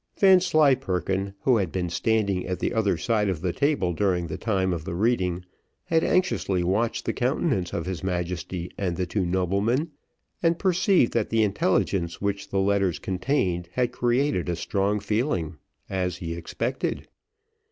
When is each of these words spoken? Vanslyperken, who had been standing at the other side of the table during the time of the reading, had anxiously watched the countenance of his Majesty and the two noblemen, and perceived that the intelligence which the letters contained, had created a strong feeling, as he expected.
Vanslyperken, 0.17 1.35
who 1.41 1.57
had 1.57 1.71
been 1.71 1.87
standing 1.87 2.47
at 2.47 2.57
the 2.57 2.73
other 2.73 2.97
side 2.97 3.29
of 3.29 3.39
the 3.41 3.53
table 3.53 3.93
during 3.93 4.25
the 4.25 4.35
time 4.35 4.73
of 4.73 4.83
the 4.83 4.95
reading, 4.95 5.45
had 5.83 6.03
anxiously 6.03 6.63
watched 6.63 7.05
the 7.05 7.13
countenance 7.13 7.71
of 7.71 7.85
his 7.85 8.03
Majesty 8.03 8.71
and 8.79 8.97
the 8.97 9.05
two 9.05 9.27
noblemen, 9.27 9.91
and 10.41 10.57
perceived 10.57 11.13
that 11.13 11.29
the 11.29 11.43
intelligence 11.43 12.19
which 12.19 12.49
the 12.49 12.59
letters 12.59 12.97
contained, 12.97 13.69
had 13.73 13.91
created 13.91 14.49
a 14.49 14.55
strong 14.55 14.99
feeling, 14.99 15.57
as 15.87 16.17
he 16.17 16.33
expected. 16.33 17.07